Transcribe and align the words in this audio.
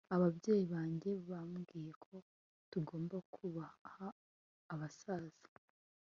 Ababyeyi 0.15 0.65
banjye 0.73 1.11
bambwiye 1.29 1.91
ko 2.03 2.13
tugomba 2.71 3.17
kubaha 3.33 4.05
abasaza 4.73 5.45